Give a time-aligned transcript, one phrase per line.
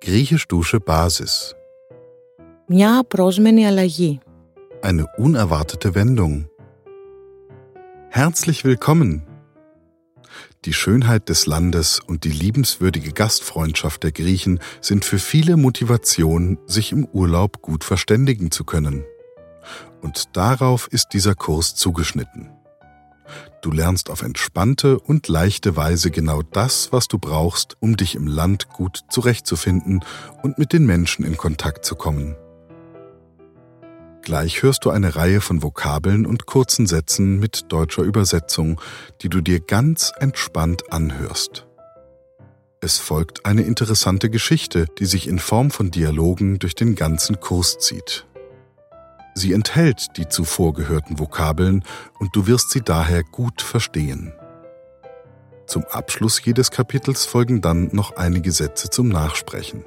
[0.00, 1.54] Griechisch Dusche Basis.
[2.66, 4.20] Μια απρόσμενη αλλαγή.
[4.82, 6.48] Eine unerwartete Wendung.
[8.10, 9.22] Herzlich willkommen!
[10.64, 16.92] Die Schönheit des Landes und die liebenswürdige Gastfreundschaft der Griechen sind für viele Motivation, sich
[16.92, 19.04] im Urlaub gut verständigen zu können.
[20.00, 22.50] Und darauf ist dieser Kurs zugeschnitten.
[23.61, 28.25] Du lernst auf entspannte und leichte Weise genau das, was du brauchst, um dich im
[28.25, 29.99] Land gut zurechtzufinden
[30.43, 32.35] und mit den Menschen in Kontakt zu kommen.
[34.21, 38.79] Gleich hörst du eine Reihe von Vokabeln und kurzen Sätzen mit deutscher Übersetzung,
[39.21, 41.65] die du dir ganz entspannt anhörst.
[42.81, 47.77] Es folgt eine interessante Geschichte, die sich in Form von Dialogen durch den ganzen Kurs
[47.79, 48.25] zieht.
[49.38, 51.84] Sie enthält die zuvor gehörten Vokabeln
[52.18, 54.32] und du wirst sie daher gut verstehen.
[55.66, 59.84] Zum Abschluss jedes Kapitels folgen dann noch einige Sätze zum Nachsprechen.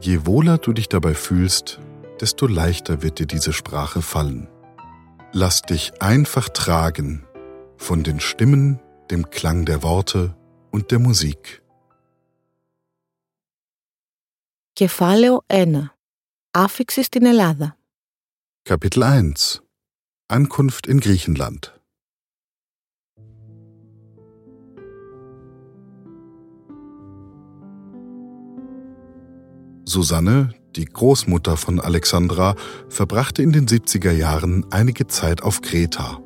[0.00, 1.78] Je wohler du dich dabei fühlst,
[2.20, 4.48] desto leichter wird dir diese Sprache fallen.
[5.32, 7.24] Lass dich einfach tragen
[7.76, 8.80] von den Stimmen,
[9.10, 10.34] dem Klang der Worte
[10.70, 11.62] und der Musik.
[14.74, 15.90] Κεφάλαιο 1.
[16.56, 17.78] Άφηξη στην Ελλάδα.
[18.68, 19.62] Kapitel 1
[20.26, 21.82] Ankunft in Griechenland
[29.84, 32.54] Susanne, die Großmutter von Alexandra,
[32.88, 36.20] verbrachte in den 70er Jahren einige Zeit auf Kreta.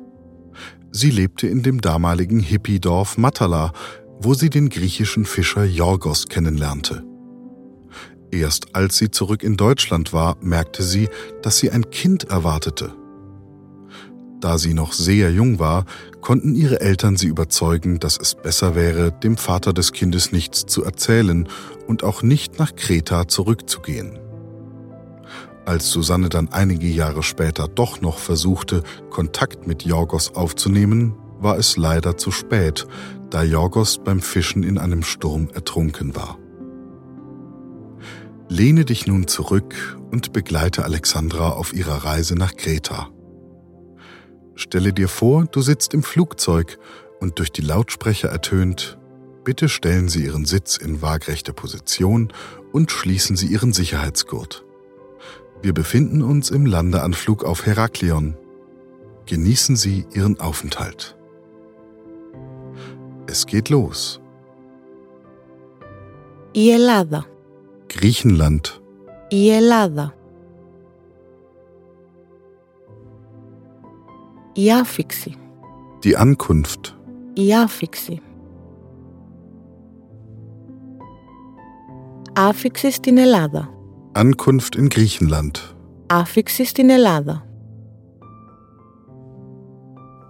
[0.91, 3.73] Sie lebte in dem damaligen Hippiedorf Matala,
[4.19, 7.03] wo sie den griechischen Fischer Jorgos kennenlernte.
[8.32, 11.10] Erst als sie zurück in Deutschland war, merkte sie,
[11.42, 12.94] dass sie ein Kind erwartete.
[14.40, 15.84] Da sie noch sehr jung war,
[16.22, 20.82] konnten ihre Eltern sie überzeugen, dass es besser wäre, dem Vater des Kindes nichts zu
[20.82, 21.46] erzählen
[21.86, 24.18] und auch nicht nach Kreta zurückzugehen.
[25.66, 31.76] Als Susanne dann einige Jahre später doch noch versuchte, Kontakt mit Jorgos aufzunehmen, war es
[31.76, 32.86] leider zu spät,
[33.30, 36.38] da Jorgos beim Fischen in einem Sturm ertrunken war.
[38.51, 43.09] Lehne dich nun zurück und begleite Alexandra auf ihrer Reise nach Kreta.
[44.55, 46.79] Stelle dir vor, du sitzt im Flugzeug
[47.19, 48.97] und durch die Lautsprecher ertönt,
[49.43, 52.33] bitte stellen Sie Ihren Sitz in waagrechter Position
[52.71, 54.65] und schließen Sie Ihren Sicherheitsgurt.
[55.61, 58.35] Wir befinden uns im Landeanflug auf Heraklion.
[59.25, 61.17] Genießen Sie Ihren Aufenthalt.
[63.27, 64.21] Es geht los.
[66.53, 67.25] Η Ελλάδα.
[67.93, 68.59] Griechenland,
[69.27, 70.13] Η Ελλάδα.
[74.53, 75.35] Η άφηξη.
[76.03, 76.93] die Ankunft,
[77.33, 78.21] Η άφηξη.
[82.33, 83.69] Άφηξη στην Ελλάδα.
[84.13, 85.51] Ankunft in Griechenland,
[86.07, 87.45] Άφηξη στην Ελλάδα.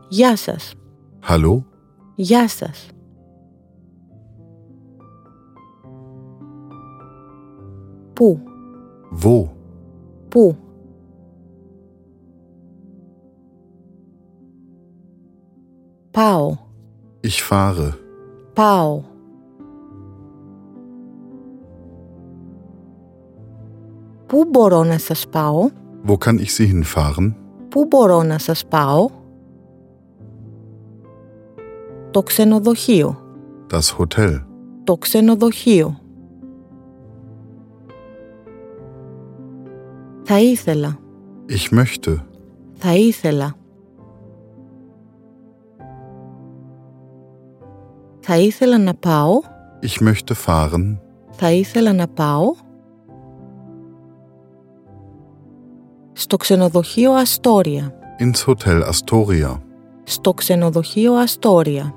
[0.10, 0.74] Γεια σας.
[1.30, 1.64] Hallo,
[2.16, 2.88] Γεια σας.
[8.14, 8.40] Πού,
[9.24, 9.44] wo,
[10.30, 10.56] πού.
[16.12, 16.56] Πάω,
[17.22, 17.90] ich fahre,
[18.54, 19.02] πάω.
[24.26, 25.70] Πού μπορώ να σας πάω,
[26.08, 27.34] wo kann ich Sie hinfahren?
[27.70, 29.10] πού μπορώ να σας πάω.
[32.12, 33.18] Το ξενοδοχείο,
[33.72, 34.42] Das Hotel,
[34.84, 35.98] το ξενοδοχείο.
[40.35, 40.99] Θα ήθελα,
[41.49, 42.17] ich möchte,
[42.73, 43.55] θα ήθελα.
[48.21, 49.41] Θα ήθελα να πάω,
[49.83, 50.99] ich möchte fahren,
[51.31, 52.55] θα ήθελα να πάω
[56.13, 57.95] στο ξενοδοχείο Αστόρια.
[58.19, 59.59] ins Hotel Astoria,
[60.03, 61.95] Στο ξενοδοχείο Αστόρια.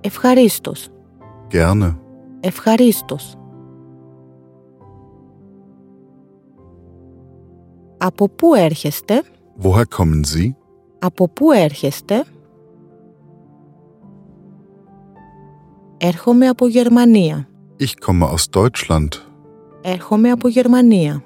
[0.00, 0.88] Ευχαρίστως,
[1.50, 1.96] gerne,
[2.40, 3.36] ευχαρίστως.
[7.98, 9.22] Από πού έρχεστε,
[9.62, 10.50] woher kommen Sie?
[10.98, 12.24] από πού έρχεστε;
[15.98, 17.48] Έρχομαι από Γερμανία.
[17.78, 19.08] Ich komme aus Deutschland,
[19.82, 21.22] Έρχομαι από Γερμανία.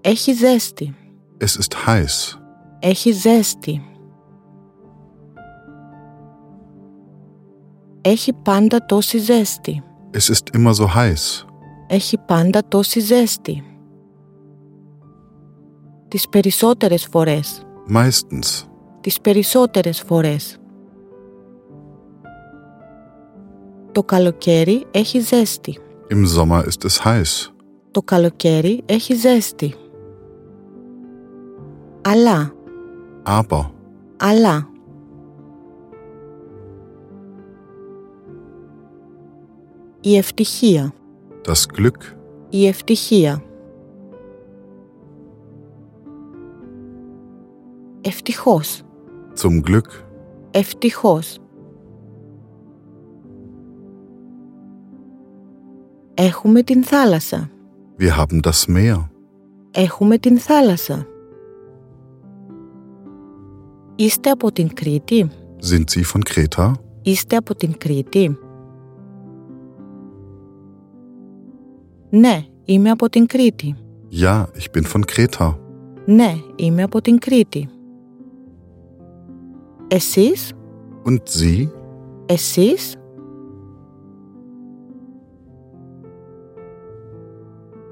[0.00, 0.94] Έχει ζέστη.
[1.38, 2.38] es ist heiß,
[2.78, 3.80] Έχει ζέστη.
[8.00, 9.82] Έχει πάντα τόση ζέστη.
[10.10, 11.44] es ist immer so heiß,
[11.86, 13.62] Έχει πάντα τόση ζέστη.
[16.08, 17.62] Τις περισσότερες φορές.
[17.94, 18.66] meistens,
[19.00, 20.58] Τις περισσότερες φορές.
[23.92, 25.78] Το καλοκαίρι έχει ζέστη.
[26.10, 27.52] Im Sommer ist es heiß.
[27.90, 29.74] Το καλοκαίρι έχει ζέστη.
[32.02, 32.52] Αλλά,
[33.24, 33.70] Aber
[34.16, 34.68] αλλά.
[40.00, 40.92] Η ευτυχία,
[41.48, 42.14] das Glück,
[42.50, 43.42] η ευτυχία.
[48.05, 48.81] Ευτυχώς,
[49.43, 49.87] zum Glück,
[50.51, 51.37] ευτυχώς.
[56.13, 57.49] Έχουμε την θάλασσα.
[57.97, 59.09] wir haben das Meer.
[59.71, 61.05] Έχουμε την θάλασσα.
[63.95, 65.29] Είστε από την Κρήτη.
[65.71, 66.71] Sind Sie von Kreta?
[67.01, 68.37] Είστε από την Κρήτη.
[72.09, 73.75] Ναι, είμαι από την Κρήτη.
[74.21, 75.55] Ja, ich bin von Kreta.
[76.05, 77.69] Ναι, είμαι από την Κρήτη.
[79.87, 80.53] Εσείς,
[81.03, 81.67] Und Sie?
[82.25, 82.95] εσείς.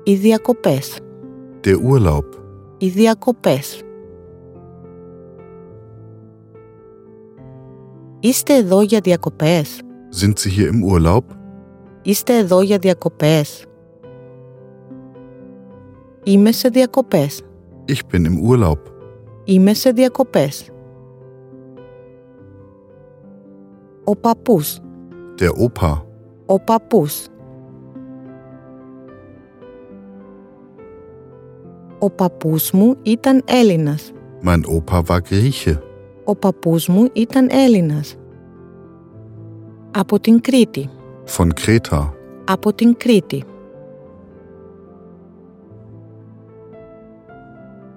[0.03, 0.99] Οι διακοπές,
[1.63, 2.25] Der Urlaub.
[2.77, 3.81] οι διακοπές.
[8.19, 9.81] Είστε εδώ για διακοπές.
[10.21, 11.23] Sind Sie hier im Urlaub?
[12.01, 13.65] Είστε εδώ για διακοπές.
[16.23, 17.41] Είμαι σε διακοπές.
[17.85, 18.77] Ich bin im Urlaub.
[19.43, 20.69] Είμαι σε διακοπές.
[24.03, 24.79] Ο παππούς.
[25.41, 26.01] Der Opa.
[26.45, 27.27] Ο παππούς.
[31.99, 34.11] Ο παππούς μου ήταν Έλληνας.
[34.43, 35.77] Mein Opa war Grieche.
[36.23, 38.15] Ο παππούς μου ήταν Έλληνας.
[39.97, 40.89] Από την Κρήτη.
[41.37, 42.09] Von Kreta.
[42.45, 43.43] Από την Κρήτη.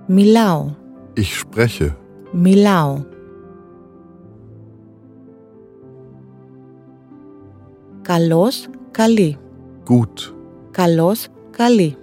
[0.06, 0.70] Μιλάω.
[1.16, 1.88] Ich spreche.
[2.32, 3.02] Μιλάω.
[8.06, 9.38] Καλός, καλή.
[9.88, 10.34] Gut.
[10.70, 11.96] Καλός, καλή.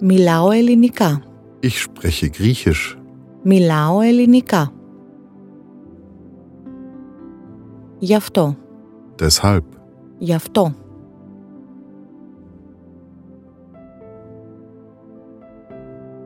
[0.00, 1.22] Μιλάω ελληνικά.
[1.60, 2.96] Ich spreche Griechisch.
[3.42, 4.72] Μιλάω ελληνικά.
[7.98, 8.56] Γι' αυτό.
[9.18, 9.60] Deshalb.
[10.18, 10.74] Γι' αυτό.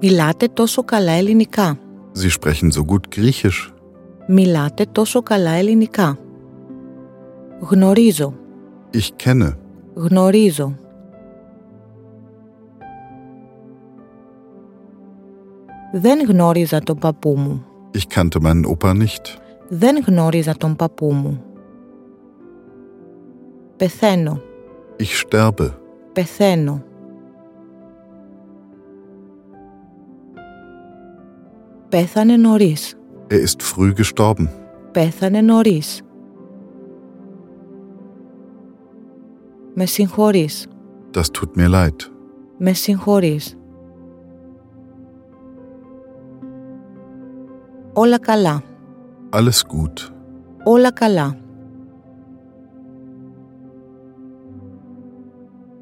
[0.00, 1.78] Μιλάτε τόσο καλά ελληνικά.
[2.22, 3.72] Sie sprechen so gut Griechisch.
[4.33, 6.17] Μιλάτε τόσο καλά ελληνικά.
[7.59, 8.33] Γνωρίζω.
[8.93, 9.57] Ich kenne.
[9.93, 10.75] Γνωρίζω.
[15.93, 17.65] Δεν γνώριζα τον παππού μου.
[17.97, 19.37] Ich kannte meinen Opa nicht.
[19.69, 21.43] Δεν γνώριζα τον παππού μου.
[23.77, 24.41] Πεθαίνω.
[24.99, 25.69] Ich sterbe.
[26.13, 26.83] Πεθαίνω.
[31.89, 32.95] Πέθανε νωρίς.
[33.30, 34.48] Er ist früh gestorben.
[34.92, 36.02] Πέθανε νωρίς.
[39.74, 40.66] Με συγχωρείς.
[41.12, 41.96] Das tut mir leid.
[42.58, 43.58] Με συγχωρείς.
[47.92, 48.62] Όλα καλά.
[49.30, 50.12] Alles gut.
[50.64, 51.36] Όλα καλά.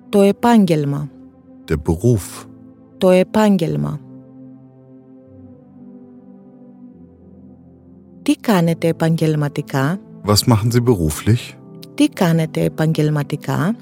[0.08, 1.11] Το επάγγελμα.
[1.70, 2.46] Der Beruf.
[2.99, 4.00] Το επάγγελμα.
[8.28, 9.99] Τι κάνετε επαγγελματικά?
[10.26, 11.59] Was machen Sie beruflich?
[11.94, 13.76] Τι κάνετε επαγγελματικά?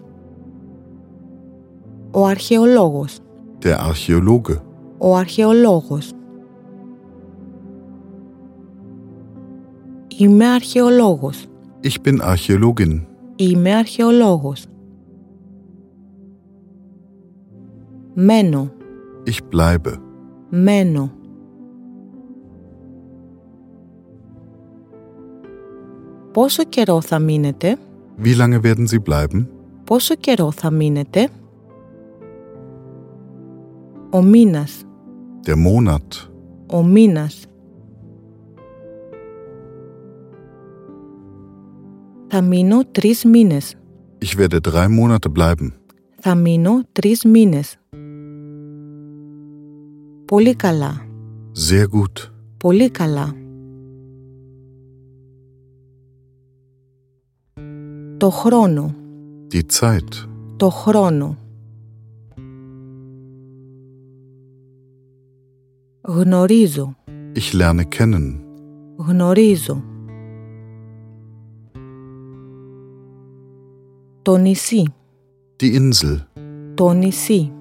[2.10, 3.18] Ο αρχαιολόγος.
[3.64, 4.56] Der Archäologe.
[4.98, 6.12] Ο αρχαιολόγος.
[10.18, 11.46] Είμαι αρχαιολόγος.
[11.82, 13.00] Ich bin Archäologin.
[13.36, 14.66] Είμαι αρχαιολόγος.
[18.14, 18.70] Μένω.
[19.24, 19.92] Ich bleibe.
[20.50, 21.10] Μένω.
[26.36, 27.76] Πόσο καιρό θα μείνετε?
[28.24, 29.46] Wie lange werden Sie bleiben?
[29.84, 31.28] Πόσο καιρό θα μείνετε?
[34.10, 34.84] Ο μήνας.
[35.46, 36.28] Der Monat.
[36.66, 37.46] Ο μήνας.
[42.26, 43.74] Θα μείνω τρεις μήνες.
[44.24, 45.68] Ich werde drei Monate bleiben.
[46.18, 47.76] Θα μείνω τρεις μήνες.
[50.24, 51.06] Πολύ καλά.
[51.70, 52.30] Sehr gut.
[52.56, 53.34] Πολύ καλά.
[58.16, 58.94] Το χρόνο.
[59.52, 60.28] Die Zeit.
[60.56, 61.36] Το χρόνο.
[66.00, 66.94] Γνωρίζω.
[67.34, 68.40] Ich lerne kennen.
[68.96, 69.82] Γνωρίζω.
[74.22, 74.94] Το νησί.
[75.62, 76.16] Die Insel.
[76.74, 77.52] Το νησί.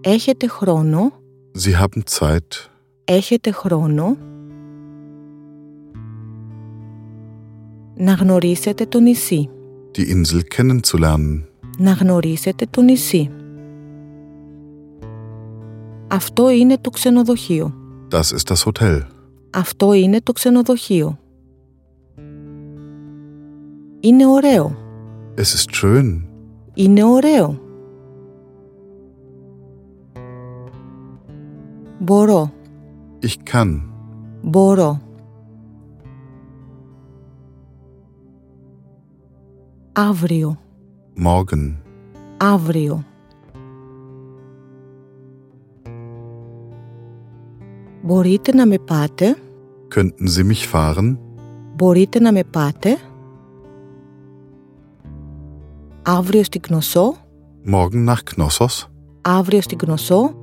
[0.00, 1.12] Έχετε χρόνο.
[1.58, 2.68] Sie haben Zeit.
[3.04, 4.16] Έχετε χρόνο
[7.95, 9.49] Να γνωρίσετε το νησί.
[9.97, 11.43] Die Insel kennenzulernen.
[11.77, 13.31] Να γνωρίσετε το νησί.
[16.07, 17.73] Αυτό είναι το ξενοδοχείο.
[18.11, 18.99] Das ist das Hotel.
[19.49, 21.17] Αυτό είναι το ξενοδοχείο.
[23.99, 24.75] Είναι ωραίο.
[25.35, 26.21] Es ist schön.
[26.73, 27.59] Είναι ωραίο.
[31.99, 32.51] Μπορώ.
[33.25, 33.79] Ich kann.
[34.41, 35.01] Μπορώ.
[39.92, 40.58] Αύριο.
[41.24, 41.76] Morgen.
[42.36, 43.04] Αύριο.
[48.02, 49.36] Μπορείτε να με πάτε.
[49.94, 51.16] Könnten Sie mich fahren?
[51.74, 52.96] Μπορείτε να με πάτε.
[56.02, 57.14] Αύριο στην Κνωσό.
[57.72, 58.88] Morgen nach Knossos?
[59.20, 60.34] Αύριο στην Κνωσό.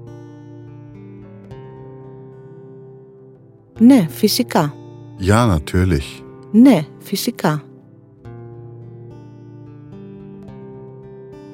[3.79, 4.73] Ναι, φυσικά.
[5.19, 6.23] Ja, natürlich.
[6.51, 7.63] Ναι, φυσικά.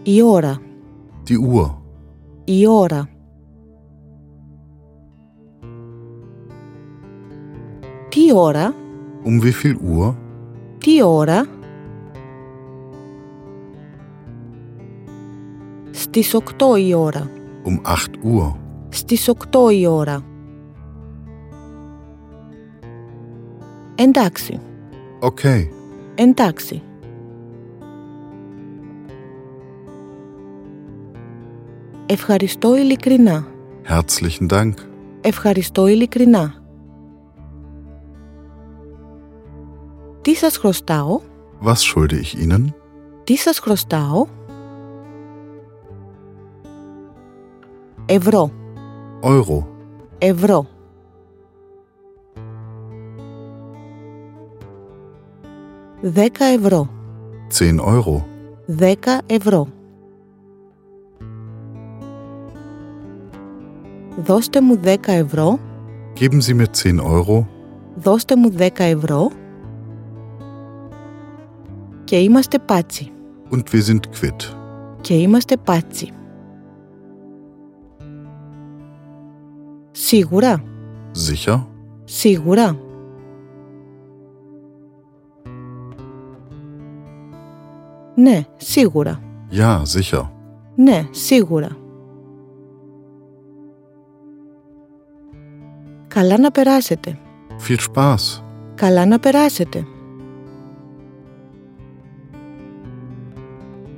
[0.05, 0.57] Η ώρα.
[1.27, 1.69] Die Uhr.
[2.43, 3.09] Η ώρα.
[8.09, 8.73] Τι ώρα,
[9.25, 10.15] Um wie viel Uhr?
[10.77, 11.45] τι ώρα.
[15.91, 17.29] Στις 8 η ώρα.
[17.63, 18.51] Um 8 Uhr.
[18.89, 20.23] Στις 8 η ώρα.
[23.95, 24.59] Εντάξει,
[25.19, 25.67] Okay.
[26.15, 26.81] εντάξει.
[32.06, 33.46] Ευχαριστώ ειλικρινά.
[33.88, 34.72] Herzlichen Dank.
[35.20, 36.54] Ευχαριστώ ειλικρινά.
[40.22, 41.20] Τι σας χρωστάω,
[41.64, 42.64] Was schulde ich Ihnen?
[43.24, 44.26] τι σας χρωστάω;
[48.06, 48.50] Ευρώ,
[49.22, 49.62] Euro.
[50.18, 50.66] ευρώ.
[56.00, 56.88] Δέκα ευρώ,
[57.58, 58.22] 10 Euro.
[58.66, 59.68] δέκα ευρώ.
[64.24, 65.58] Δώστε μου δέκα ευρώ,
[66.20, 67.44] Geben Sie mir 10 Euro
[67.94, 69.30] δώστε μου δέκα ευρώ
[72.04, 73.10] και είμαστε πάτσι.
[73.50, 74.54] und wir sind quitt.
[75.00, 76.10] και είμαστε πάτσι.
[79.90, 80.62] Σίγουρα,
[81.28, 81.64] Sicher?
[82.04, 82.76] σίγουρα.
[88.14, 89.20] Ναι, σίγουρα.
[89.52, 90.22] Ja, sicher.
[90.76, 91.68] Ναι, σίγουρα.
[96.16, 97.18] Καλά να περάσετε.
[97.68, 98.42] Viel Spaß.
[98.74, 99.86] Καλά να περάσετε.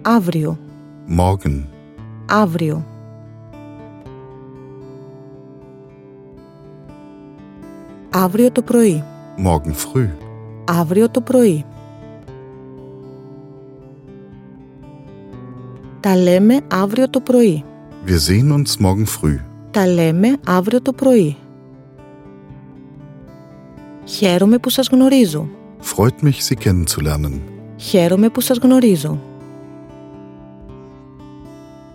[0.03, 0.59] Αύριο,
[1.19, 1.65] Morgen.
[2.27, 2.87] αύριο.
[8.11, 9.05] Αύριο το πρωί.
[9.45, 10.09] Morgen früh.
[10.65, 11.65] Αύριο το πρωί.
[16.01, 17.65] Τα λέμε αύριο το πρωί.
[18.07, 19.39] Wir sehen uns morgen früh.
[19.71, 21.37] Τα λέμε αύριο το πρωί.
[24.19, 25.49] Χαίρομαι που σας γνωρίζω.
[25.83, 27.41] Freut mich, Sie kennenzulernen.
[27.77, 29.19] Χαίρομαι που σας γνωρίζω.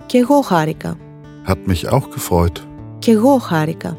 [0.06, 0.98] Κι εγώ χάρηκα.
[1.48, 2.58] Hat mich auch gefreut.
[3.00, 3.98] Κι εγώ χάρηκα.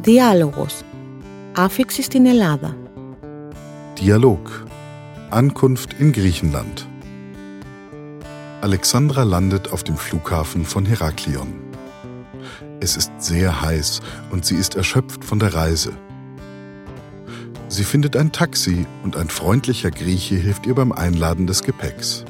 [0.00, 0.82] Διάλογος.
[1.56, 2.76] Άφηξη στην Ελλάδα.
[4.00, 4.64] Dialog.
[5.28, 6.88] Ankunft in Griechenland.
[8.62, 11.52] Alexandra landet auf dem Flughafen von Heraklion.
[12.80, 15.92] Es ist sehr heiß und sie ist erschöpft von der Reise.
[17.68, 22.24] Sie findet ein Taxi und ein freundlicher Grieche hilft ihr beim Einladen des Gepäcks.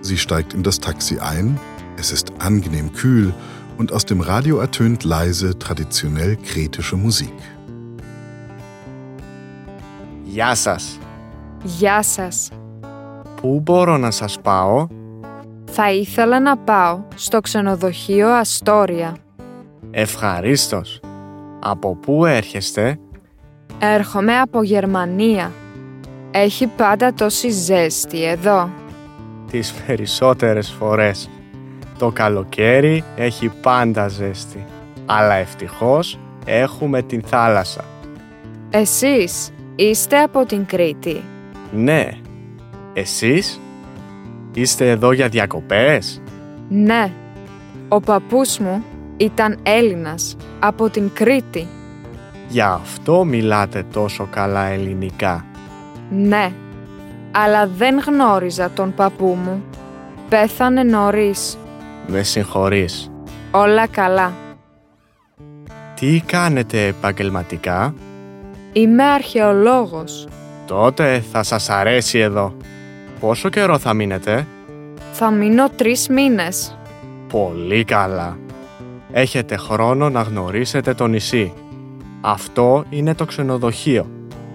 [0.00, 1.60] Sie steigt in das Taxi ein,
[1.98, 3.32] es ist angenehm kühl
[3.78, 7.32] und aus dem Radio ertönt leise traditionell kretische Musik.
[10.36, 10.98] Γεια σας.
[11.62, 12.50] Γεια σας.
[13.40, 14.86] Πού μπορώ να σας πάω;
[15.64, 19.16] Θα ήθελα να πάω στο ξενοδοχείο Αστόρια.
[19.90, 21.00] Ευχαρίστως.
[21.60, 22.98] Από πού έρχεστε;
[23.78, 25.52] Έρχομαι από Γερμανία.
[26.30, 28.70] Έχει πάντα τόση ζέστη εδώ.
[29.50, 31.30] Τις περισσότερες φορές.
[31.98, 34.64] Το καλοκαίρι έχει πάντα ζέστη.
[35.06, 37.84] Αλλά ευτυχώς έχουμε την θάλασσα.
[38.70, 41.22] Εσείς; Είστε από την Κρήτη.
[41.72, 42.08] Ναι.
[42.92, 43.60] Εσείς;
[44.52, 46.22] Είστε εδώ για διακοπές;
[46.68, 47.12] Ναι.
[47.88, 48.84] Ο παππούς μου
[49.16, 51.66] ήταν Έλληνας από την Κρήτη.
[52.48, 55.44] Γι' αυτό μιλάτε τόσο καλά ελληνικά.
[56.10, 56.52] Ναι,
[57.30, 59.64] αλλά δεν γνώριζα τον παππού μου.
[60.28, 61.58] Πέθανε νωρίς.
[62.06, 63.10] Με συγχωρείς.
[63.50, 64.32] Όλα καλά.
[65.94, 67.94] Τι κάνετε επαγγελματικά;
[68.76, 70.26] Είμαι αρχαιολόγος.
[70.66, 72.56] Τότε θα σας αρέσει εδώ.
[73.20, 74.46] Πόσο καιρό θα μείνετε;
[75.12, 76.78] Θα μείνω τρεις μήνες.
[77.28, 78.38] Πολύ καλά.
[79.12, 81.52] Έχετε χρόνο να γνωρίσετε το νησί.
[82.20, 84.06] Αυτό είναι το ξενοδοχείο.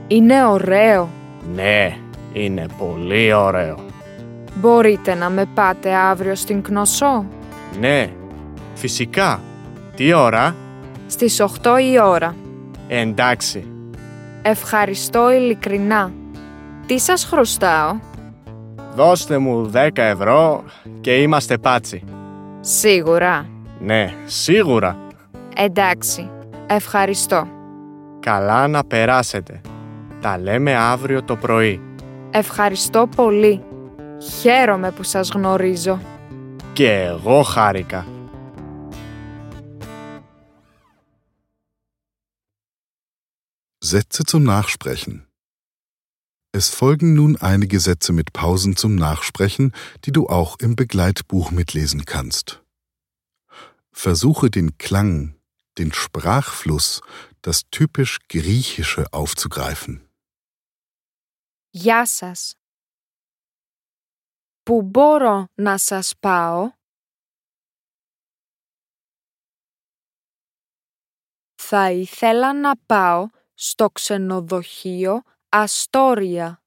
[0.08, 1.10] Είναι ωραίο.
[1.56, 1.98] Ναι,
[2.34, 3.78] είναι πολύ ωραίο.
[4.56, 7.26] Μπορείτε να με πάτε αύριο στην Κνωσό;
[7.80, 8.10] Ναι,
[8.74, 9.42] φυσικά.
[9.96, 10.56] Τι ώρα;
[11.08, 12.36] Στις 8 η ώρα.
[12.88, 13.71] Εντάξει.
[14.42, 16.12] Ευχαριστώ ειλικρινά.
[16.86, 17.96] Τι σας χρωστάω;
[18.96, 20.64] Δώστε μου 10 ευρώ
[21.02, 22.04] και είμαστε πάτσι.
[22.60, 23.46] Σίγουρα.
[23.80, 24.98] Ναι, σίγουρα.
[25.56, 26.30] Εντάξει.
[26.68, 27.48] Ευχαριστώ.
[28.20, 29.62] Καλά να περάσετε.
[30.22, 31.82] Τα λέμε αύριο το πρωί.
[32.32, 33.64] Ευχαριστώ πολύ.
[34.40, 36.00] Χαίρομαι που σας γνωρίζω.
[36.74, 38.06] Και εγώ χάρηκα.
[43.91, 45.27] Sätze zum Nachsprechen.
[46.53, 49.73] Es folgen nun einige Sätze mit Pausen zum Nachsprechen,
[50.05, 52.63] die du auch im Begleitbuch mitlesen kannst.
[53.93, 55.37] Versuche den Klang,
[55.79, 57.03] den Sprachfluss,
[57.43, 60.01] das typisch Griechische aufzugreifen.
[61.71, 62.55] Γεια σας.
[64.63, 66.71] Πού μπορώ να σας πάω?
[71.55, 73.29] Θα ήθελα να πάω
[73.64, 76.62] στο ξενοδοχείο Αστόρια.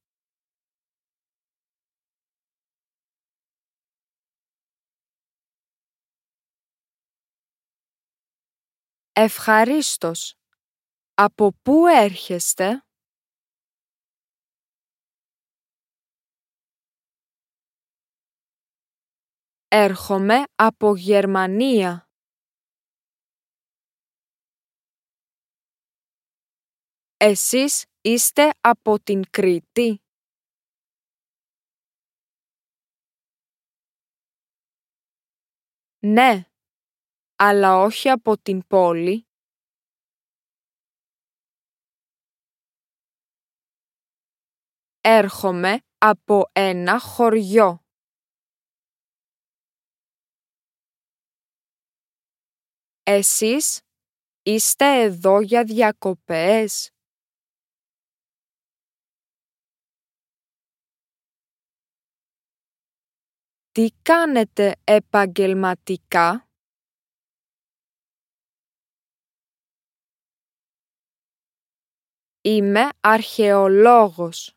[9.13, 10.35] Ευχαρίστως.
[11.15, 12.85] Από πού έρχεστε;
[19.69, 22.04] Έρχομαι από Γερμανία.
[27.17, 29.99] Εσείς είστε από την Κρήτη.
[36.07, 36.45] Ναι,
[37.37, 39.27] αλλά όχι από την πόλη.
[45.01, 47.85] Έρχομαι από ένα χωριό.
[53.03, 53.81] Εσείς
[54.43, 56.94] είστε εδώ για διακοπές.
[63.77, 66.49] Τι κάνετε επαγγελματικά;
[72.41, 74.57] Είμαι αρχαιολόγος.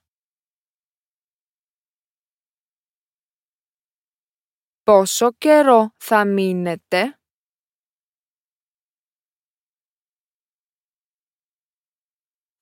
[4.83, 7.19] Πόσο καιρό θα μείνετε;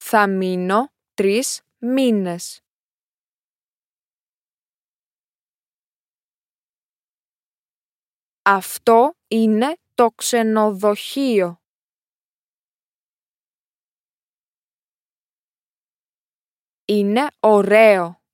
[0.03, 2.64] Θα μείνω τρεις μήνες.
[8.47, 11.59] Αυτό είναι το ξενοδοχείο.
[16.85, 18.24] Είναι ωραίο.